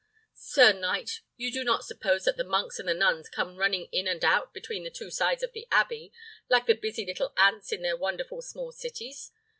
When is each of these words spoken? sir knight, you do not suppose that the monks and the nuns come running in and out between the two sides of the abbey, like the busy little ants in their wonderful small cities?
sir 0.33 0.73
knight, 0.73 1.21
you 1.37 1.51
do 1.51 1.63
not 1.63 1.85
suppose 1.85 2.25
that 2.25 2.35
the 2.35 2.43
monks 2.43 2.79
and 2.79 2.89
the 2.89 2.93
nuns 2.95 3.29
come 3.29 3.57
running 3.57 3.85
in 3.91 4.07
and 4.07 4.25
out 4.25 4.51
between 4.51 4.83
the 4.83 4.89
two 4.89 5.11
sides 5.11 5.43
of 5.43 5.53
the 5.53 5.67
abbey, 5.71 6.11
like 6.49 6.65
the 6.65 6.73
busy 6.73 7.05
little 7.05 7.31
ants 7.37 7.71
in 7.71 7.83
their 7.83 7.95
wonderful 7.95 8.41
small 8.41 8.71
cities? 8.71 9.31